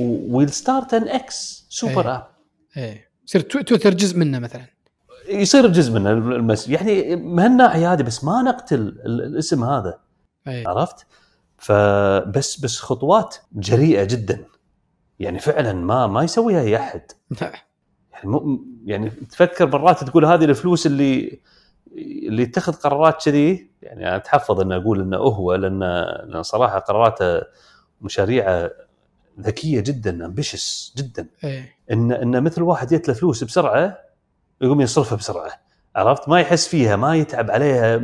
we'll 0.00 0.50
start 0.50 0.94
an 0.94 1.08
X 1.08 1.66
super. 1.68 2.14
app 2.14 2.26
إيه 2.76 3.08
يصير 3.28 3.40
تو- 3.40 3.60
تويتر 3.60 3.94
جزء 3.94 4.18
منه 4.18 4.38
مثلا 4.38 4.62
يصير 5.28 5.66
جزء 5.66 5.92
من 5.92 6.06
ال 6.06 6.18
mess 6.18 6.68
يعني 6.68 7.16
من 7.16 7.44
الناحيه 7.46 7.92
هذه 7.92 8.02
بس 8.02 8.24
ما 8.24 8.42
نقتل 8.42 8.74
ال- 8.80 9.22
الاسم 9.24 9.64
هذا 9.64 9.98
أي. 10.48 10.64
عرفت؟ 10.66 11.06
فبس 11.58 12.60
بس 12.60 12.78
خطوات 12.78 13.36
جريئة 13.52 14.04
جدا 14.04 14.44
يعني 15.22 15.38
فعلا 15.38 15.72
ما 15.72 16.06
ما 16.06 16.22
يسويها 16.24 16.60
أي 16.60 16.76
أحد. 16.76 17.02
يعني 18.12 18.30
مو 18.30 18.64
يعني 18.84 19.10
تفكر 19.10 19.66
مرات 19.66 20.04
تقول 20.04 20.24
هذه 20.24 20.44
الفلوس 20.44 20.86
اللي 20.86 21.40
اللي 21.96 22.42
يتخذ 22.42 22.72
قرارات 22.72 23.24
كذي 23.24 23.70
يعني 23.82 24.16
أتحفظ 24.16 24.60
ان 24.60 24.72
أقول 24.72 25.00
إنه 25.00 25.16
هو 25.16 25.54
لأن 25.54 25.80
لأن 26.28 26.42
صراحة 26.42 26.78
قراراته 26.78 27.42
مشاريعه 28.00 28.70
ذكية 29.40 29.80
جدا 29.80 30.26
ambitious 30.26 30.94
جدا. 30.96 31.26
إيه. 31.44 31.74
ان 31.92 32.12
إن 32.12 32.42
مثل 32.42 32.62
واحد 32.62 32.94
جت 32.94 33.08
له 33.08 33.14
فلوس 33.14 33.44
بسرعة 33.44 33.98
يقوم 34.60 34.80
يصرفها 34.80 35.16
بسرعة. 35.18 35.50
عرفت؟ 35.96 36.28
ما 36.28 36.40
يحس 36.40 36.68
فيها 36.68 36.96
ما 36.96 37.16
يتعب 37.16 37.50
عليها. 37.50 38.00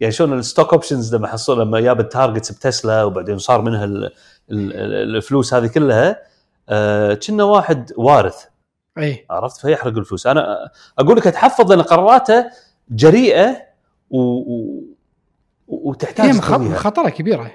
يعني 0.00 0.12
شلون 0.12 0.38
ال 0.38 0.44
stock 0.44 0.72
options 0.72 1.14
لما 1.14 1.28
حصل 1.28 1.60
لما 1.60 1.80
جاب 1.80 2.00
ال 2.00 2.07
targets 2.07 2.52
بتسلا 2.52 3.04
وبعدين 3.04 3.38
صار 3.38 3.62
منها 3.62 3.84
ال- 3.84 4.04
ال- 4.04 4.12
ال- 4.50 5.16
الفلوس 5.16 5.54
هذه 5.54 5.66
كلها 5.66 6.31
كنه 7.26 7.44
واحد 7.44 7.92
وارث. 7.96 8.44
إيه 8.98 9.26
عرفت؟ 9.30 9.60
فيحرق 9.60 9.96
الفلوس. 9.96 10.26
أنا 10.26 10.70
أقول 10.98 11.16
لك 11.16 11.26
اتحفظ 11.26 11.72
لأن 11.72 11.82
قراراته 11.82 12.50
جريئة 12.90 13.56
و... 14.10 14.18
و... 14.18 14.82
وتحتاج. 15.68 16.34
مخاطرة 16.50 17.08
كبيرة. 17.08 17.52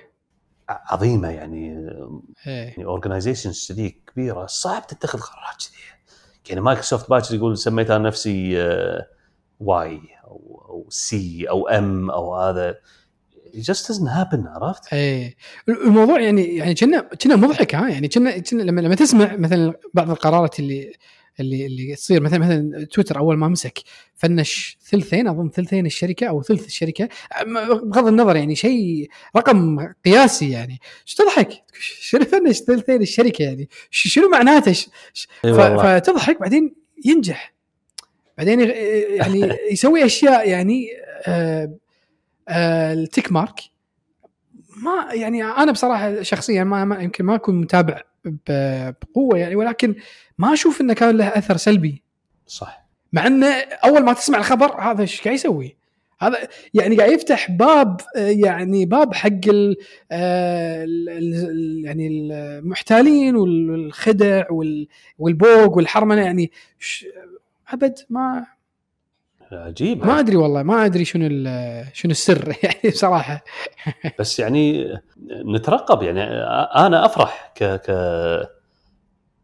عظيمة 0.70 1.30
يعني. 1.30 1.92
يعني 2.46 2.86
organizations 2.86 3.72
كذي 3.72 3.90
كبيرة. 3.90 4.46
صعب 4.46 4.88
تتخذ 4.88 5.20
قرارات 5.20 5.64
كذي 5.70 5.78
يعني 6.50 6.62
مايكروسوفت 6.62 7.10
باكر 7.10 7.36
يقول 7.36 7.58
سميت 7.58 7.92
أنا 7.92 8.08
نفسي 8.08 8.62
آه، 8.62 9.08
Y 9.60 10.02
أو 10.24 10.86
C 10.90 11.50
أو 11.50 11.68
M 11.68 12.12
أو 12.12 12.36
هذا. 12.36 12.76
Just 13.56 13.88
doesn't 13.88 14.10
happen 14.10 14.48
عرفت؟ 14.48 14.94
إيه 14.94 15.36
الموضوع 15.70 16.20
يعني 16.20 16.56
يعني 16.56 16.76
كنا 16.76 17.00
كنا 17.00 17.36
مضحك 17.36 17.76
ها 17.76 17.90
يعني 17.90 18.08
كنا 18.08 18.38
كنا 18.38 18.64
لما 18.64 18.82
لما 18.82 18.96
تسمع 18.96 19.36
مثلا 19.36 19.74
بعض 19.94 20.10
القرارات 20.10 20.60
اللي 20.60 20.94
اللي 21.40 21.66
اللي 21.66 21.96
تصير 21.96 22.22
مثلا 22.22 22.40
مثلا 22.40 22.86
تويتر 22.86 23.20
أول 23.20 23.38
ما 23.38 23.48
مسك 23.48 23.80
فنش 24.16 24.78
ثلثين 24.82 25.28
أظن 25.28 25.50
ثلثين 25.50 25.86
الشركة 25.86 26.28
أو 26.28 26.42
ثلث 26.42 26.66
الشركة 26.66 27.10
بغض 27.84 28.08
النظر 28.08 28.36
يعني 28.36 28.56
شيء 28.56 29.10
رقم 29.36 29.88
قياسي 30.06 30.52
يعني 30.52 30.80
إيش 31.08 31.16
تضحك؟ 31.16 31.50
شنو 31.80 32.26
فنش 32.26 32.58
ثلثين 32.58 33.02
الشركة 33.02 33.44
يعني 33.44 33.70
شنو 33.90 34.30
معناته؟ 34.30 34.86
إي 35.46 35.54
فتضحك 35.54 36.40
بعدين 36.40 36.76
ينجح 37.06 37.54
بعدين 38.38 38.60
يعني 38.60 39.58
يسوي 39.72 40.06
أشياء 40.06 40.50
يعني 40.50 40.88
آه 41.28 41.74
التيك 42.50 43.32
مارك. 43.32 43.60
ما 44.84 45.14
يعني 45.14 45.44
أنا 45.44 45.72
بصراحة 45.72 46.22
شخصيا 46.22 46.64
ما, 46.64 46.86
ما 46.86 47.00
يمكن 47.02 47.26
ما 47.26 47.36
أكون 47.36 47.62
متابع 47.62 48.02
بقوة 48.26 49.38
يعني 49.38 49.56
ولكن 49.56 49.96
ما 50.38 50.54
أشوف 50.54 50.82
إنه 50.82 50.94
كان 50.94 51.18
له 51.18 51.28
أثر 51.28 51.58
سلبي. 51.58 52.04
صح. 52.48 52.88
مع 53.14 53.28
إنه 53.28 53.48
أول 53.84 54.04
ما 54.04 54.14
تسمع 54.14 54.38
الخبر 54.38 54.82
هذا 54.82 55.02
إيش 55.02 55.22
قاعد 55.22 55.36
يسوي؟ 55.36 55.78
هذا 56.20 56.38
يعني 56.74 56.96
قاعد 56.98 57.12
يفتح 57.12 57.52
باب 57.52 58.02
آه، 58.16 58.20
يعني 58.30 58.86
باب 58.86 59.14
حق 59.14 59.30
ال 59.48 59.76
آه، 60.12 60.86
يعني 61.84 62.08
المحتالين 62.08 63.36
والخدع 63.36 64.52
وال- 64.52 64.88
والبوق 65.20 65.78
والحرمنة 65.78 66.22
يعني. 66.22 66.52
أبد 67.74 68.00
ما 68.10 68.46
عجيب 69.52 70.06
ما 70.06 70.20
أدري 70.20 70.36
والله 70.36 70.64
ما 70.64 70.86
أدري 70.86 71.06
شنو 71.06 71.28
شنو 71.94 72.12
السر 72.12 72.56
يعني 72.64 72.90
بصراحة. 72.92 73.44
بس 74.20 74.40
يعني 74.40 74.94
نترقب 75.32 76.04
يعني 76.04 76.24
أنا 76.86 77.06
أفرح 77.06 77.54
ك 77.56 77.64
ك 77.64 77.92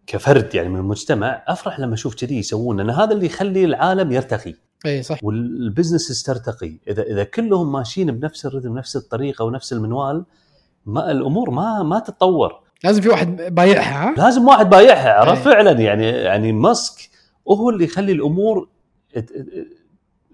كفرد 0.08 0.56
يعني 0.56 0.70
من 0.70 0.80
المجتمع 0.80 1.44
أفرح 1.48 1.80
لما 1.80 1.94
أشوف 1.94 2.16
كذي 2.16 2.38
يسوون 2.38 2.78
لأن 2.78 2.90
هذا 2.90 3.14
اللي 3.14 3.26
يخلي 3.26 3.66
العالم 3.66 4.12
يرتقي. 4.12 4.54
اي 4.86 5.04
صح. 5.04 5.24
وال 5.24 5.44
business 5.44 6.24
ترتقي 6.24 6.78
إذا 6.88 7.04
إذا 7.04 7.24
كلهم 7.24 7.72
ماشيين 7.72 8.12
بنفس 8.12 8.46
الرتم 8.46 8.78
نفس 8.78 8.96
الطريقة 8.96 9.46
ونفس 9.46 9.74
المنوال 9.74 10.26
ما 10.86 11.12
الأمور 11.12 11.50
ما 11.50 11.84
ما 11.84 12.00
تتطور. 12.00 12.64
لازم 12.84 13.02
في 13.02 13.10
واحد 13.10 13.56
بايعها 13.56 14.10
ها؟ 14.10 14.16
لازم 14.18 14.48
واحد 14.48 14.70
بايعها 14.70 15.14
عرفت؟ 15.14 15.48
أي. 15.48 15.54
فعلا 15.54 15.72
يعني 15.72 16.08
يعني 16.08 16.52
ماسك 16.52 17.10
وهو 17.46 17.70
اللي 17.70 17.84
يخلي 17.84 18.12
الأمور 18.12 18.68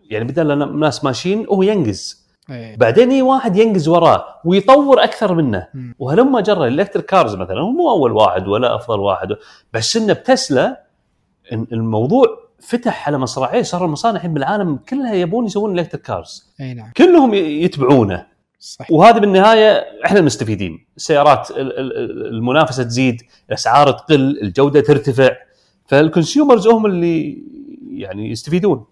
يعني 0.10 0.26
بدل 0.26 0.80
ناس 0.80 1.04
ماشيين 1.04 1.46
هو 1.50 1.62
ينجز 1.64 2.30
إيه. 2.50 2.78
بعدين 2.78 3.12
يجي 3.12 3.22
واحد 3.22 3.58
ينجز 3.58 3.88
وراه 3.88 4.26
ويطور 4.46 5.04
أكثر 5.04 5.34
منه. 5.34 5.68
وهلما 6.00 6.42
جرى 6.42 6.68
ال 6.68 6.72
electric 6.72 7.06
cars 7.06 7.36
مثلا 7.36 7.60
هو 7.62 7.72
مو 7.72 7.90
أول 7.90 8.12
واحد 8.12 8.48
ولا 8.48 8.76
أفضل 8.76 9.00
واحد 9.00 9.28
بس 9.74 9.98
انه 9.98 10.14
بتسلا 10.14 10.84
الموضوع 11.52 12.26
فتح 12.60 13.08
على 13.08 13.18
مصراعيه 13.18 13.62
صار 13.62 13.86
المصانع 13.86 14.16
الحين 14.16 14.34
بالعالم 14.34 14.76
كلها 14.90 15.14
يبون 15.14 15.46
يسوون 15.46 15.80
electric 15.80 16.04
cars. 16.06 16.54
إي 16.62 16.74
نعم. 16.74 16.92
كلهم 16.98 17.34
يتبعونه. 17.34 18.26
صح 18.60 18.92
وهذه 18.92 19.18
بالنهاية 19.20 19.86
إحنا 20.06 20.20
المستفيدين. 20.20 20.86
السيارات 20.98 21.52
ال- 21.52 21.58
ال- 21.80 22.28
المنافسة 22.28 22.84
تزيد 22.84 23.22
الأسعار 23.50 23.92
تقل 23.92 24.40
الجودة 24.42 24.82
ترتفع 24.82 25.30
فال 25.88 26.02
consumers 26.02 26.68
هم 26.68 26.86
اللي 26.86 27.44
يعني 27.92 28.32
يستفيدون. 28.32 28.86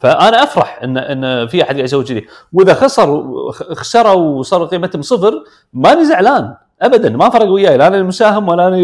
فأنا 0.00 0.42
أفرح 0.42 0.82
ان 0.82 0.98
إن 0.98 1.46
في 1.46 1.62
أحد 1.62 1.74
قاعد 1.74 1.84
يسوي 1.84 2.04
كذي. 2.04 2.26
وإذا 2.52 2.74
خسر 2.74 3.22
خسروا 3.52 4.38
وصار 4.38 4.64
قيمتهم 4.64 5.02
صفر 5.02 5.44
ماني 5.72 6.04
زعلان. 6.04 6.54
ابدا 6.82 7.10
ما 7.10 7.30
فرق 7.30 7.46
وياي. 7.46 7.76
لا 7.76 7.86
أنا 7.86 7.96
المساهم 7.96 8.48
ولا 8.48 8.68
أنا 8.68 8.76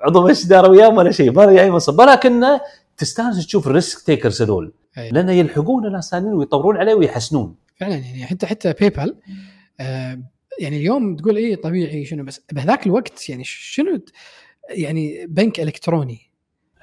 عضو 0.00 0.24
مجلس 0.24 0.46
إدارة 0.46 0.68
وياهم 0.68 0.96
ولا 0.96 1.10
شيء. 1.10 1.32
ما 1.32 1.46
لي 1.46 1.60
أي 1.60 1.70
منصب. 1.70 1.98
ولكن 1.98 2.44
تستانس 2.96 3.46
تشوف 3.46 3.66
ال 3.66 3.74
risk 3.74 4.06
takers 4.06 4.42
هذول. 4.42 4.72
أي. 4.98 5.10
لأن 5.10 5.28
يلحقون 5.28 5.92
ناس 5.92 6.10
ثانيين 6.10 6.34
ويطورون 6.34 6.76
عليه 6.76 6.94
ويحسنون. 6.94 7.54
فعلا 7.80 7.94
يعني 7.94 8.26
حتى 8.26 8.46
حتى 8.46 8.72
باي 8.72 8.90
بال 8.90 9.16
آه 9.80 10.22
يعني 10.60 10.76
اليوم 10.76 11.16
تقول 11.16 11.36
إيه 11.36 11.56
طبيعي 11.56 12.04
شنو 12.04 12.24
بس 12.24 12.40
بهذاك 12.52 12.86
الوقت 12.86 13.28
يعني 13.28 13.44
شنو 13.44 14.00
يعني 14.70 15.26
بنك 15.28 15.60
إلكتروني. 15.60 16.30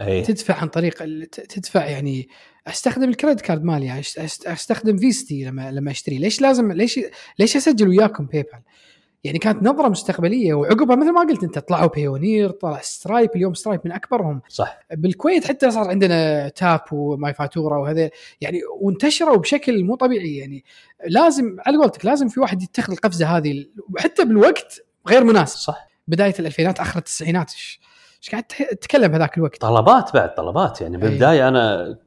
أي. 0.02 0.22
تدفع 0.22 0.54
عن 0.54 0.68
طريق 0.68 1.04
تدفع 1.32 1.86
يعني 1.86 2.30
أستخدم 2.68 3.10
ال 3.10 3.14
credit 3.14 3.42
card 3.42 3.64
مالي 3.64 3.86
يعني 3.86 4.00
أستخدم 4.48 4.98
فيزتي 4.98 5.44
لما 5.44 5.72
لما 5.72 5.92
أشتري. 5.92 6.18
ليش 6.18 6.42
لازم 6.42 6.72
ليش 6.72 7.00
ليش 7.40 7.58
أسجل 7.58 7.88
وياكم 7.88 8.26
باي 8.26 8.42
بال؟ 8.42 8.62
يعني 9.24 9.40
كانت 9.40 9.64
نظرة 9.64 9.88
مستقبلية 9.90 10.54
وعقبها 10.54 10.96
مثل 10.96 11.12
ما 11.12 11.22
قلت 11.22 11.44
أنت 11.44 11.60
طلعوا 11.60 11.90
بيونير 11.90 12.50
طلع 12.50 12.80
سترايب 12.82 13.30
اليوم 13.36 13.54
سترايب 13.54 13.82
من 13.86 13.92
أكبرهم. 13.92 14.42
صح. 14.50 14.80
بالكويت 14.94 15.48
حتى 15.48 15.72
صار 15.72 15.88
عندنا 15.88 16.50
تاب 16.50 16.82
وماي 16.92 17.34
فاتوره 17.34 17.80
وهذا 17.80 18.10
يعني 18.42 18.60
وانتشروا 18.82 19.38
بشكل 19.38 19.84
مو 19.84 19.96
طبيعي. 19.96 20.38
يعني 20.38 20.64
لازم 21.08 21.58
على 21.66 21.78
قولتك 21.78 22.06
لازم 22.06 22.28
في 22.28 22.40
واحد 22.40 22.62
يتخذ 22.62 22.94
القفزة 22.94 23.38
هذه 23.38 23.66
حتى 23.98 24.26
بالوقت 24.26 24.82
غير 25.08 25.24
مناسب. 25.24 25.58
صح. 25.58 25.88
بداية 26.08 26.36
الألفينات 26.40 26.80
آخر 26.80 27.00
التسعينات 27.00 27.52
إيش 27.54 28.30
قاعد 28.32 28.44
تتكلم 28.44 29.14
هذاك 29.14 29.38
الوقت؟ 29.38 29.62
طلبات 29.62 30.14
بعد 30.14 30.36
طلبات. 30.36 30.82
يعني 30.82 30.98
بالبداية 30.98 31.48
أنا 31.48 31.98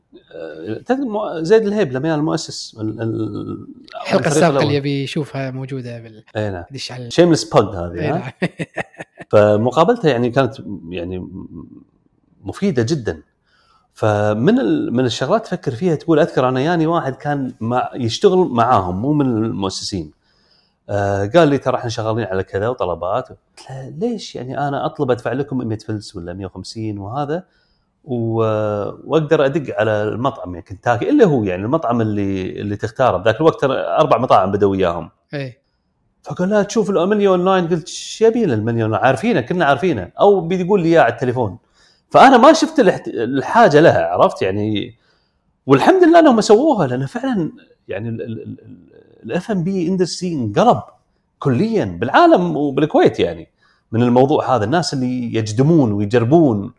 زيد 1.43 1.67
الهيب 1.67 1.93
لما 1.93 2.15
المؤسس 2.15 2.77
ال- 2.81 3.01
ال- 3.03 3.67
الحلقة 4.03 4.27
السابقة. 4.27 4.63
اللي 4.63 4.75
يبي 4.75 5.03
يشوفها 5.03 5.51
موجودة 5.51 6.01
بال 6.01 6.25
إي 6.37 6.51
نعم 6.51 6.65
شيمليس 7.09 7.45
بوج 7.45 7.75
هذه؟ 7.77 8.11
نعم. 8.11 8.31
فمقابلته 9.31 10.09
يعني 10.09 10.31
كانت 10.31 10.55
يعني 10.89 11.29
مفيدة 12.45 12.83
جدا 12.83 13.23
فمن 13.95 14.55
من 14.93 15.05
الشغلات 15.05 15.45
تفكر 15.45 15.73
فيها 15.73 15.95
تقول 15.95 16.19
أذكر 16.19 16.49
أنا 16.49 16.61
ياني 16.61 16.87
واحد 16.87 17.15
كان 17.15 17.53
مع 17.61 17.91
يشتغل 17.95 18.39
معاهم 18.39 19.03
مو 19.03 19.13
من 19.13 19.27
المؤسسين 19.27 20.11
آه 20.89 21.27
قال 21.27 21.49
لي 21.49 21.59
ترى 21.59 21.77
إحنا 21.77 21.91
شغالين 21.91 22.25
على 22.25 22.43
كذا 22.43 22.69
وطلبات 22.69 23.29
قلت 23.29 23.39
له 23.71 23.89
ليش 23.89 24.37
يعني 24.37 24.59
أنا 24.69 24.87
أطلب 24.87 25.11
أدفع 25.11 25.33
لكم 25.33 25.59
100 25.69 25.79
فلس 25.79 26.17
ولا 26.17 26.33
150 26.33 26.99
وهذا 26.99 27.45
وأقدر 28.05 29.45
أدق 29.45 29.81
على 29.81 30.03
المطعم 30.03 30.55
يعني 30.55 30.67
كنتاكي 30.67 31.11
إلا 31.11 31.25
هو 31.25 31.45
يعني 31.45 31.63
المطعم 31.63 32.01
اللي 32.01 32.61
اللي 32.61 32.77
تختاره. 32.77 33.17
بذاك 33.17 33.41
الوقت 33.41 33.65
أربع 33.65 34.19
مطاعم 34.19 34.53
بدوا 34.53 34.71
وياهم. 34.71 35.11
إيه. 35.35 35.59
فقال 36.23 36.49
لا 36.49 36.63
تشوف 36.63 36.91
المنيو 36.91 37.31
اونلاين 37.35 37.69
قلت 37.69 37.89
إيش 37.89 38.23
يبي 38.23 38.47
له 38.47 38.55
المنيو 38.55 38.95
عارفينه 38.95 39.41
كلنا 39.41 39.65
عارفينه. 39.65 40.11
أو 40.21 40.41
بيقول 40.41 40.83
لي 40.83 40.89
إياه 40.89 41.01
على 41.01 41.13
التليفون. 41.13 41.59
فأنا 42.11 42.37
ما 42.37 42.53
شفت 42.53 42.81
الحاجة 43.09 43.81
لها 43.81 44.07
عرفت 44.07 44.43
يعني؟ 44.43 44.95
والحمد 45.67 46.05
لله 46.05 46.19
انهم 46.19 46.41
سووها 46.41 46.87
لأن 46.87 47.07
فعلا 47.07 47.53
يعني 47.89 48.09
ال 49.25 49.51
F&B 49.51 49.89
industry 49.89 50.33
انقلب 50.33 50.83
كليا 51.39 51.85
بالعالم 51.85 52.57
وبالكويت 52.57 53.21
يعني. 53.21 53.49
من 53.93 54.03
الموضوع 54.03 54.57
هذا 54.57 54.65
الناس 54.65 54.95
اللي 54.95 55.35
يجدمون 55.35 55.93
ويجربون 55.93 56.73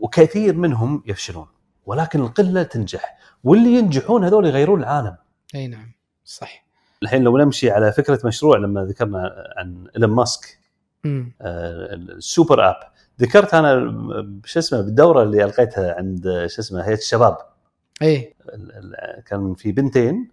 وكثير 0.00 0.56
منهم 0.56 1.02
يفشلون 1.06 1.46
ولكن 1.86 2.20
القلة 2.20 2.62
تنجح 2.62 3.18
واللي 3.44 3.74
ينجحون 3.74 4.24
هذول 4.24 4.46
يغيرون 4.46 4.80
العالم. 4.80 5.16
أي 5.54 5.66
نعم 5.66 5.92
صح. 6.24 6.66
الحين 7.02 7.22
لو 7.22 7.38
نمشي 7.38 7.70
على 7.70 7.92
فكرة 7.92 8.20
مشروع 8.24 8.58
لما 8.58 8.84
ذكرنا 8.84 9.52
عن 9.56 9.86
إيلون 9.96 10.10
ماسك 10.10 10.58
آه، 11.06 11.94
ال 11.94 12.06
super 12.06 12.68
app. 12.68 12.76
ذكرت 13.20 13.54
أنا 13.54 13.94
شو 14.44 14.58
اسمه 14.58 14.80
بالدورة 14.80 15.22
اللي 15.22 15.44
ألقيتها 15.44 15.94
عند 15.94 16.22
شو 16.46 16.62
اسمه 16.62 16.80
هيئة 16.80 16.98
الشباب. 16.98 17.36
أي. 18.02 18.34
كان 19.26 19.54
في 19.54 19.72
بنتين 19.72 20.30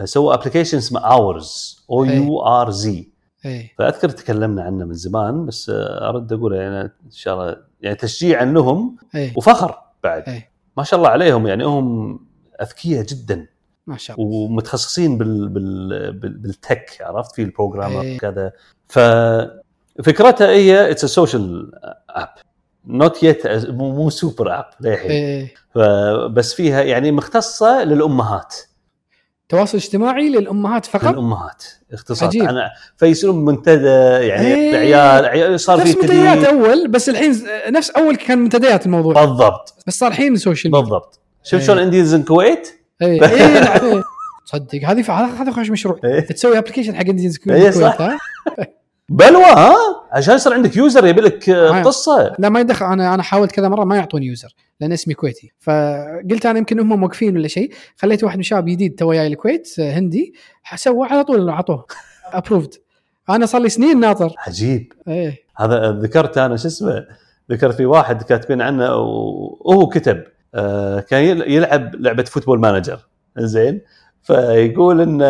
آه، 0.00 0.04
سووا 0.04 0.34
application 0.34 0.78
اسمه 0.78 1.00
Ours 1.00 1.84
أو 1.90 2.04
U 2.04 2.40
R 2.40 2.70
Z 2.70 3.11
A 3.46 3.70
فأذكر 3.78 4.08
تكلمنا 4.08 4.62
عنه 4.62 4.84
من 4.84 4.94
زمان 4.94 5.46
بس 5.46 5.72
أرد 5.74 6.32
أقول 6.32 6.54
يعني 6.54 6.80
إن 6.82 7.10
شاء 7.10 7.34
الله 7.34 7.56
يعني 7.80 7.96
تشجيعا 7.96 8.44
لهم 8.44 8.96
اي 9.14 9.32
وفخر 9.36 9.78
بعد. 10.04 10.28
اي 10.28 10.48
ما 10.76 10.84
شاء 10.84 10.98
الله 10.98 11.10
عليهم 11.10 11.46
يعني 11.46 11.64
هم 11.64 12.18
أذكياء 12.62 13.04
جدا. 13.04 13.46
ما 13.86 13.96
شاء 13.96 14.20
الله. 14.20 14.28
ومتخصصين 14.28 15.18
بال 15.18 15.48
بال 15.48 16.12
بال 16.12 16.38
بال 16.38 16.58
tech 16.58 16.98
عرفت؟ 17.00 17.34
في 17.34 17.42
ال 17.42 17.47
programmer 17.47 18.00
إيه. 18.00 18.16
وكذا. 18.16 18.52
ففكرتها 18.88 20.48
هي 20.48 20.90
it's 20.90 21.04
social 21.04 21.72
app 22.10 22.28
not 22.86 23.22
yet 23.22 23.46
مو 23.68 24.10
super 24.10 24.58
app 24.58 24.64
للحين. 24.80 25.10
اي 25.10 25.54
فبس 25.74 26.54
فيها 26.54 26.82
يعني 26.82 27.12
مختصة 27.12 27.84
للأمهات. 27.84 28.54
تواصل 29.52 29.78
اجتماعي 29.78 30.28
للأمهات 30.28 30.86
فقط 30.86 31.12
للأمهات 31.12 31.64
اختصاص 31.92 32.22
عجيب. 32.22 32.42
أنا 32.42 32.70
فيصيرون 32.96 33.44
منتدى 33.44 33.86
يعني 34.28 34.46
إيه. 34.46 34.76
عيال 34.76 35.24
عيال 35.24 35.60
صار 35.60 35.80
في 35.80 35.88
منتديات 35.88 36.44
أول 36.44 36.88
بس 36.88 37.08
الحين 37.08 37.34
نفس 37.68 37.90
أول 37.90 38.16
كان 38.16 38.38
منتديات 38.38 38.86
الموضوع 38.86 39.24
بالضبط 39.24 39.74
بس 39.86 39.98
صار 39.98 40.10
الحين 40.10 40.36
social 40.36 40.72
media 40.72 40.82
بالضبط 40.82 41.20
شوف 41.42 41.60
إيه. 41.60 41.66
شلون 41.66 41.78
انديز 41.78 42.14
الكويت 42.14 42.68
اي 43.02 43.24
اي 43.24 43.30
إيه. 43.92 44.02
تصدق 44.46 44.84
هذه 44.84 45.12
هذا 45.42 45.52
خوش 45.52 45.70
مشروع 45.70 46.00
إيه. 46.04 46.20
تسوي 46.20 46.58
application 46.58 46.94
حق 46.94 47.06
انديز 47.08 47.40
إيه، 47.50 47.70
صح. 47.70 47.98
بلوى 49.08 49.44
ها؟ 49.44 49.74
عشان 50.12 50.34
يصير 50.34 50.52
عندك 50.54 50.76
user 50.76 51.06
يبي 51.06 51.20
لك 51.20 51.48
آه،. 51.50 51.82
قصة. 51.82 52.32
لا 52.38 52.48
ما 52.48 52.60
يدخل. 52.60 52.86
أنا 52.86 53.14
أنا 53.14 53.22
حاولت 53.22 53.52
كذا 53.52 53.68
مرة 53.68 53.84
ما 53.84 53.96
يعطوني 53.96 54.26
user 54.26 54.54
لأن 54.80 54.92
اسمي 54.92 55.14
كويتي. 55.14 55.52
فقلت 55.60 56.46
أنا 56.46 56.58
يمكن 56.58 56.80
هم 56.80 57.00
موقفين 57.00 57.36
ولا 57.36 57.48
شيء. 57.48 57.72
خليت 57.96 58.24
واحد 58.24 58.36
من 58.36 58.40
الشباب 58.40 58.64
جديد 58.64 58.94
توه 58.94 59.12
جاي 59.12 59.26
الكويت 59.26 59.68
آه، 59.80 59.92
هندي 59.92 60.34
سوى 60.74 61.06
على 61.08 61.24
طول 61.24 61.48
أعطوه. 61.48 61.86
approved 62.32 62.74
أنا 63.30 63.46
صار 63.46 63.60
لي 63.62 63.68
سنين 63.68 64.00
ناطر. 64.00 64.34
عجيب. 64.38 64.92
إيه. 65.08 65.38
هذا 65.56 65.92
ذكرت 65.92 66.38
أنا 66.38 66.56
شو 66.56 66.68
اسمه؟ 66.68 67.06
ذكرت 67.50 67.74
في 67.74 67.86
واحد 67.86 68.22
كاتبين 68.22 68.62
عنه 68.62 68.94
وهو 68.96 69.86
كتب 69.88 70.24
آه، 70.54 71.00
كان 71.00 71.22
يل- 71.24 71.50
يلعب 71.52 71.94
لعبة 71.94 72.24
Football 72.24 72.60
Manager. 72.60 72.98
زين 73.38 73.80
فيقول 74.22 75.00
إن 75.00 75.20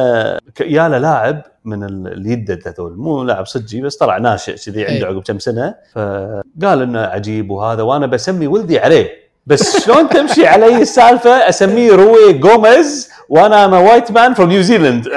يا 0.61 0.89
له 0.89 0.99
لاعب 0.99 1.43
من 1.65 1.85
ال- 1.85 2.13
اليدد 2.13 2.63
هذول. 2.69 2.97
مو 2.97 3.23
لاعب 3.23 3.47
صجي 3.47 3.81
بس 3.81 3.97
طلع 3.97 4.19
ناشئ 4.19 4.55
كذي 4.57 4.85
عنده 4.85 4.95
إيه. 4.97 5.05
عقب 5.15 5.23
كم 5.23 5.39
سنة. 5.39 5.75
فقال 5.95 6.83
إنه 6.83 7.01
عجيب 7.01 7.51
وهذا 7.51 7.83
وأنا 7.83 8.07
بسمي 8.07 8.47
ولدي 8.47 8.79
عليه. 8.79 9.11
بس 9.47 9.85
شلون 9.85 10.09
تمشي 10.09 10.47
علي 10.47 10.83
السالفة؟ 10.83 11.31
أسميه 11.31 11.93
روي 11.93 12.33
جوميز 12.33 13.11
وأنا 13.29 13.65
am 13.65 13.73
white 13.73 14.13
man 14.13 14.35
from 14.35 14.49
New 14.49 14.67
Zealand 14.67 15.09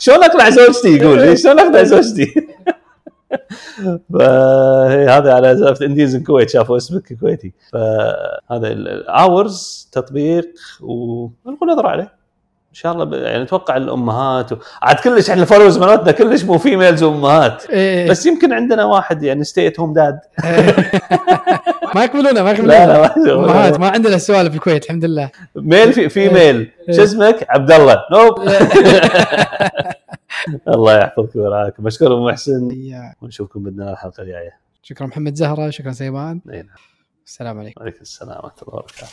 شلون 0.00 0.24
أقنع 0.24 0.50
زوجتي؟ 0.50 0.96
يقول 0.96 1.38
شلون 1.38 1.58
أقنع 1.60 1.82
زوجتي؟ 1.82 2.34
فهذا 4.14 5.32
على 5.34 5.56
سالفه 5.58 5.86
انديز 5.86 6.14
الكويت 6.14 6.50
شافوا 6.50 6.76
اسمك 6.76 7.12
كويتي 7.20 7.52
فهذا 7.72 8.68
ال 8.68 8.92
Ours 8.92 9.88
تطبيق 9.92 10.48
ونقول 10.80 11.70
نظره 11.72 11.88
عليه. 11.88 12.20
إن 12.70 12.74
شاء 12.74 12.92
الله 12.92 13.04
ب- 13.04 13.12
يعني 13.12 13.42
أتوقع 13.42 13.76
الأمهات 13.76 14.52
و... 14.52 14.56
عاد 14.82 14.96
كلش 14.96 15.30
إحنا 15.30 15.42
ال 15.42 15.46
followers 15.46 15.78
مالتنا 15.78 16.12
كلش 16.12 16.44
مو 16.44 16.58
females 16.58 17.02
وأمهات. 17.02 17.64
إيه. 17.70 18.10
بس 18.10 18.26
يمكن 18.26 18.52
عندنا 18.52 18.84
واحد 18.84 19.22
يعني 19.22 19.44
stay-at-home 19.44 19.92
dad 19.92 20.18
ما 21.94 22.04
يقبلونه 22.04 22.42
ما 22.42 22.50
يقبلونه. 22.50 22.72
لا 22.86 22.86
لا 22.86 23.36
ما 23.36 23.44
أمهات 23.44 23.80
ما 23.80 23.88
عندنا 23.88 24.18
سوالف 24.18 24.52
بالكويت 24.52 24.84
الحمد 24.84 25.04
لله. 25.04 25.30
male 25.56 25.92
في 25.92 26.08
female 26.08 26.70
إيه. 26.88 26.96
شو 26.96 27.02
اسمك؟ 27.02 27.46
عبد 27.48 27.72
الله. 27.72 27.96
nope 28.12 28.34
الله 30.74 30.98
يحفظك 30.98 31.36
ويرعاك 31.36 31.80
مشكور 31.80 32.30
محسن. 32.30 32.68
ونشوفكم 33.22 33.62
بإذن 33.62 33.80
الله 33.80 33.92
الحلقة 33.92 34.22
الجاية. 34.22 34.60
شكرا 34.82 35.06
محمد 35.06 35.34
زهرة 35.34 35.70
شكرا 35.70 35.92
سيبان. 35.92 36.40
نعم. 36.44 36.66
السلام 37.26 37.58
عليكم. 37.58 37.82
عليكم 37.82 38.00
السلام 38.00 38.44
ورحمة 38.44 38.62
الله 38.62 38.74
وبركاته. 38.74 39.12